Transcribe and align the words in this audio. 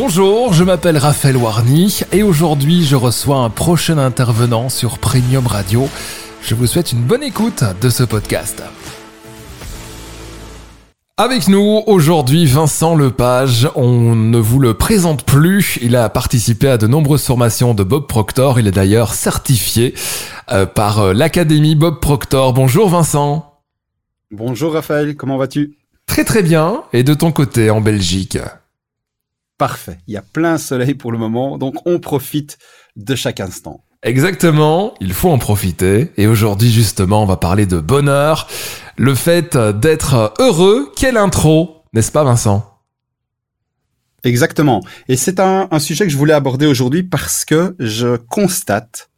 Bonjour, 0.00 0.52
je 0.52 0.62
m'appelle 0.62 0.96
Raphaël 0.96 1.36
Warny 1.36 2.02
et 2.12 2.22
aujourd'hui 2.22 2.84
je 2.84 2.94
reçois 2.94 3.38
un 3.38 3.50
prochain 3.50 3.98
intervenant 3.98 4.68
sur 4.68 4.98
Premium 4.98 5.44
Radio. 5.44 5.88
Je 6.40 6.54
vous 6.54 6.68
souhaite 6.68 6.92
une 6.92 7.02
bonne 7.02 7.24
écoute 7.24 7.64
de 7.80 7.90
ce 7.90 8.04
podcast. 8.04 8.62
Avec 11.16 11.48
nous 11.48 11.82
aujourd'hui 11.88 12.46
Vincent 12.46 12.94
Lepage, 12.94 13.68
on 13.74 14.14
ne 14.14 14.38
vous 14.38 14.60
le 14.60 14.74
présente 14.74 15.24
plus, 15.24 15.80
il 15.82 15.96
a 15.96 16.08
participé 16.08 16.68
à 16.68 16.78
de 16.78 16.86
nombreuses 16.86 17.24
formations 17.24 17.74
de 17.74 17.82
Bob 17.82 18.06
Proctor, 18.06 18.60
il 18.60 18.68
est 18.68 18.70
d'ailleurs 18.70 19.14
certifié 19.14 19.94
euh, 20.52 20.64
par 20.64 21.00
euh, 21.00 21.12
l'Académie 21.12 21.74
Bob 21.74 21.98
Proctor. 21.98 22.52
Bonjour 22.52 22.88
Vincent. 22.88 23.58
Bonjour 24.30 24.74
Raphaël, 24.74 25.16
comment 25.16 25.38
vas-tu? 25.38 25.76
Très 26.06 26.22
très 26.22 26.44
bien, 26.44 26.84
et 26.92 27.02
de 27.02 27.14
ton 27.14 27.32
côté 27.32 27.68
en 27.70 27.80
Belgique? 27.80 28.38
Parfait, 29.58 29.98
il 30.06 30.14
y 30.14 30.16
a 30.16 30.22
plein 30.22 30.56
soleil 30.56 30.94
pour 30.94 31.10
le 31.10 31.18
moment, 31.18 31.58
donc 31.58 31.74
on 31.84 31.98
profite 31.98 32.58
de 32.96 33.14
chaque 33.16 33.40
instant. 33.40 33.84
Exactement, 34.04 34.94
il 35.00 35.12
faut 35.12 35.30
en 35.30 35.38
profiter. 35.38 36.12
Et 36.16 36.28
aujourd'hui 36.28 36.70
justement, 36.70 37.24
on 37.24 37.26
va 37.26 37.36
parler 37.36 37.66
de 37.66 37.80
bonheur, 37.80 38.46
le 38.96 39.16
fait 39.16 39.56
d'être 39.56 40.34
heureux. 40.38 40.92
Quelle 40.96 41.16
intro, 41.16 41.82
n'est-ce 41.92 42.12
pas 42.12 42.22
Vincent? 42.22 42.78
Exactement. 44.24 44.84
Et 45.08 45.16
c'est 45.16 45.40
un, 45.40 45.68
sujet 45.78 46.04
que 46.04 46.12
je 46.12 46.16
voulais 46.16 46.34
aborder 46.34 46.66
aujourd'hui 46.66 47.02
parce 47.02 47.44
que 47.44 47.74
je 47.78 48.16
constate 48.16 49.10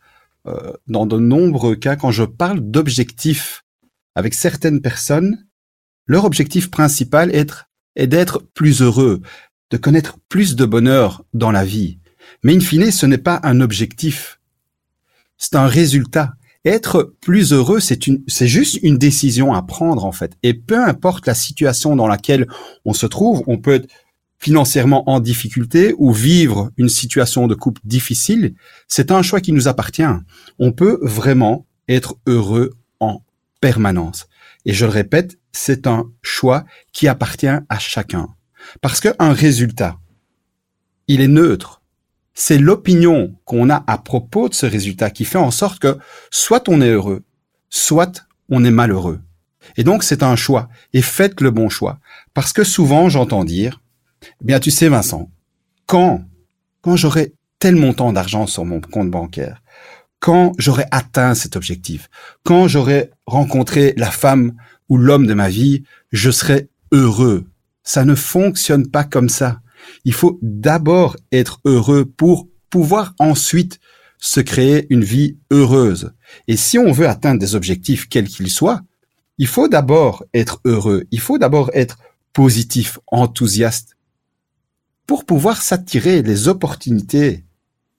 euh, 0.47 0.73
dans 0.87 1.05
de 1.05 1.19
nombreux 1.19 1.75
cas, 1.75 1.97
quand 1.97 2.11
je 2.11 2.25
parle 2.25 2.61
d'objectifs 2.61 3.65
avec 4.15 4.35
certaines 4.35 4.81
personnes, 4.81 5.47
leur 6.07 6.25
objectif 6.25 6.71
principal 6.71 7.35
est, 7.35 7.53
est 7.97 8.07
d'être 8.07 8.43
plus 8.55 8.83
heureux, 8.83 9.21
de 9.71 9.77
connaître 9.77 10.19
plus 10.29 10.57
de 10.57 10.65
bonheur 10.65 11.25
dans 11.35 11.51
la 11.51 11.65
vie. 11.65 11.99
Mais 12.43 12.55
in 12.57 12.61
fine, 12.61 12.91
ce 12.91 13.07
n'est 13.07 13.19
pas 13.19 13.41
un 13.43 13.61
objectif 13.61 14.41
c'est 15.41 15.57
un 15.57 15.67
résultat. 15.67 16.35
Être 16.65 17.15
plus 17.23 17.53
heureux, 17.53 17.81
c'est 17.81 18.07
une, 18.07 18.23
c'est 18.29 18.47
juste 18.47 18.79
une 18.83 18.99
décision 18.99 19.55
à 19.55 19.63
prendre 19.63 20.05
en 20.05 20.13
fait. 20.13 20.37
Et 20.43 20.53
peu 20.53 20.79
importe 20.79 21.27
la 21.27 21.35
situation 21.35 21.97
dans 21.97 22.07
laquelle 22.07 22.47
on 22.85 22.93
se 22.93 23.07
trouve, 23.07 23.43
on 23.47 23.57
peut 23.57 23.73
être 23.73 23.89
financièrement 24.39 25.09
en 25.09 25.19
difficulté 25.19 25.95
ou 25.99 26.13
vivre 26.13 26.71
une 26.77 26.91
situation 26.91 27.47
de 27.47 27.55
couple 27.55 27.81
difficile, 27.85 28.55
c'est 28.89 29.11
un 29.11 29.23
choix 29.23 29.41
qui 29.41 29.53
nous 29.53 29.69
appartient. 29.69 30.03
On 30.59 30.73
peut 30.73 30.99
vraiment 31.03 31.67
être 31.89 32.17
heureux 32.27 32.75
en 33.01 33.23
permanence. 33.61 34.29
Et 34.67 34.75
je 34.75 34.85
le 34.85 34.93
répète, 34.93 35.39
c'est 35.53 35.87
un 35.87 36.11
choix 36.23 36.65
qui 36.93 37.09
appartient 37.09 37.49
à 37.49 37.79
chacun. 37.79 38.29
Parce 38.81 39.01
qu'un 39.01 39.33
résultat, 39.33 39.99
il 41.09 41.21
est 41.21 41.29
neutre 41.29 41.81
c'est 42.41 42.59
l'opinion 42.59 43.35
qu'on 43.45 43.69
a 43.69 43.85
à 43.87 43.99
propos 43.99 44.49
de 44.49 44.55
ce 44.55 44.65
résultat 44.65 45.11
qui 45.11 45.27
fait 45.27 45.39
en 45.39 45.51
sorte 45.51 45.79
que 45.79 45.99
soit 46.31 46.69
on 46.71 46.81
est 46.81 46.89
heureux, 46.89 47.23
soit 47.69 48.27
on 48.49 48.65
est 48.65 48.71
malheureux. 48.71 49.21
Et 49.77 49.85
donc 49.85 50.03
c'est 50.03 50.23
un 50.23 50.37
choix. 50.37 50.71
Et 50.95 51.03
faites 51.03 51.43
le 51.43 51.51
bon 51.51 51.69
choix. 51.69 51.99
Parce 52.33 52.55
que 52.55 52.65
souvent 52.65 53.11
j'entends 53.11 53.45
dire, 53.45 53.83
eh 54.23 54.45
bien 54.45 54.59
tu 54.59 54.71
sais 54.71 54.89
Vincent, 54.89 55.31
quand, 55.85 56.25
quand 56.81 56.97
j'aurai 56.97 57.35
tel 57.59 57.77
montant 57.77 58.13
d'argent 58.13 58.47
sur 58.47 58.65
mon 58.65 58.81
compte 58.81 59.11
bancaire, 59.11 59.63
quand 60.19 60.53
j'aurai 60.57 60.85
atteint 60.91 61.35
cet 61.35 61.57
objectif, 61.57 62.09
quand 62.43 62.69
j'aurai 62.69 63.11
rencontré 63.27 63.93
la 63.99 64.11
femme 64.11 64.55
ou 64.89 64.97
l'homme 64.97 65.27
de 65.27 65.35
ma 65.35 65.51
vie, 65.51 65.85
je 66.11 66.31
serai 66.31 66.69
heureux. 66.91 67.47
Ça 67.83 68.05
ne 68.05 68.15
fonctionne 68.15 68.89
pas 68.89 69.05
comme 69.05 69.29
ça. 69.29 69.61
Il 70.05 70.13
faut 70.13 70.39
d'abord 70.43 71.17
être 71.33 71.61
heureux 71.65 72.05
pour 72.05 72.49
pouvoir 72.69 73.15
ensuite 73.19 73.81
se 74.19 74.41
créer 74.41 74.87
une 74.91 75.05
vie 75.05 75.39
heureuse. 75.51 76.13
Et 76.47 76.57
si 76.57 76.79
on 76.79 76.93
veut 76.93 77.09
atteindre 77.09 77.41
des 77.41 77.55
objectifs 77.55 78.09
quels 78.09 78.29
qu'ils 78.29 78.51
soient, 78.51 78.83
il 79.39 79.47
faut 79.47 79.69
d'abord 79.69 80.25
être 80.35 80.61
heureux, 80.67 81.05
il 81.11 81.21
faut 81.21 81.39
d'abord 81.39 81.71
être 81.73 81.99
positif, 82.35 82.99
enthousiaste, 83.07 83.97
pour 85.07 85.25
pouvoir 85.25 85.63
s'attirer 85.63 86.23
les 86.23 86.47
opportunités 86.47 87.45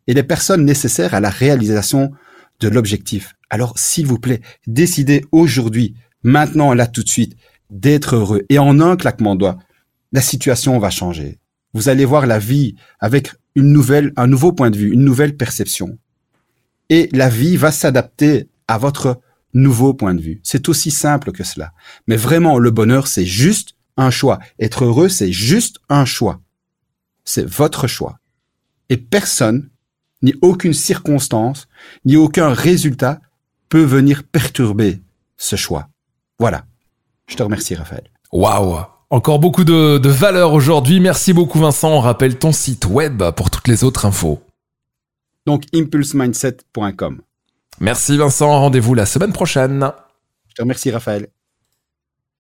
et 0.07 0.13
les 0.13 0.23
personnes 0.23 0.63
nécessaires 0.63 1.13
à 1.13 1.19
la 1.19 1.29
réalisation 1.29 2.11
de 2.59 2.69
l'objectif. 2.69 3.34
Alors, 3.50 3.78
s'il 3.78 4.05
vous 4.05 4.19
plaît, 4.19 4.41
décidez 4.67 5.25
aujourd'hui, 5.31 5.95
maintenant, 6.23 6.73
là, 6.73 6.88
tout 6.88 7.03
de 7.03 7.09
suite, 7.09 7.35
d'être 7.69 8.16
heureux. 8.16 8.44
Et 8.50 8.59
en 8.59 8.79
un 8.79 8.95
claquement 8.95 9.35
de 9.35 9.39
doigts, 9.39 9.57
la 10.11 10.22
situation 10.22 10.79
va 10.79 10.89
changer 10.89 11.41
vous 11.73 11.89
allez 11.89 12.05
voir 12.05 12.27
la 12.27 12.39
vie 12.39 12.75
avec 12.99 13.33
une 13.55 13.72
nouvelle, 13.72 14.13
un 14.16 14.27
nouveau 14.27 14.51
point 14.51 14.69
de 14.69 14.77
vue, 14.77 14.91
une 14.91 15.03
nouvelle 15.03 15.38
perception. 15.38 15.97
Et 16.89 17.09
la 17.13 17.29
vie 17.29 17.57
va 17.57 17.72
s'adapter 17.72 18.49
à 18.67 18.77
votre 18.77 19.22
nouveau 19.53 19.94
point 19.94 20.13
de 20.13 20.22
vue. 20.22 20.39
C'est 20.44 20.69
aussi 20.69 20.91
simple 20.91 21.31
que 21.31 21.44
cela. 21.44 21.73
Mais 22.07 22.17
vraiment, 22.17 22.59
le 22.59 22.72
bonheur, 22.72 23.07
c'est 23.07 23.25
juste 23.25 23.75
un 23.97 24.09
choix. 24.09 24.39
Être 24.59 24.85
heureux, 24.85 25.09
c'est 25.09 25.31
juste 25.31 25.79
un 25.89 26.05
choix. 26.05 26.41
C'est 27.23 27.47
votre 27.47 27.88
choix. 27.88 28.19
Et 28.89 28.97
personne, 28.97 29.69
ni 30.22 30.33
aucune 30.41 30.73
circonstance, 30.73 31.67
ni 32.05 32.16
aucun 32.16 32.53
résultat 32.53 33.22
peut 33.69 33.83
venir 33.83 34.23
perturber 34.23 35.01
ce 35.38 35.55
choix. 35.55 35.89
Voilà. 36.39 36.66
Je 37.28 37.35
te 37.35 37.43
remercie, 37.43 37.75
Raphaël. 37.75 38.09
Waouh 38.33 38.85
encore 39.11 39.39
beaucoup 39.39 39.63
de, 39.63 39.97
de 39.97 40.09
valeur 40.09 40.53
aujourd'hui. 40.53 40.99
Merci 40.99 41.33
beaucoup 41.33 41.59
Vincent. 41.59 41.91
On 41.91 41.99
rappelle 41.99 42.39
ton 42.39 42.51
site 42.51 42.85
web 42.85 43.22
pour 43.35 43.51
toutes 43.51 43.67
les 43.67 43.83
autres 43.83 44.05
infos. 44.05 44.41
Donc 45.45 45.63
impulsemindset.com. 45.73 47.22
Merci 47.79 48.17
Vincent. 48.17 48.49
Rendez-vous 48.49 48.94
la 48.94 49.05
semaine 49.05 49.33
prochaine. 49.33 49.91
Je 50.47 50.55
te 50.55 50.61
remercie 50.61 50.91
Raphaël. 50.91 51.27